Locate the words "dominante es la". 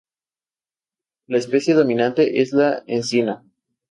1.75-2.81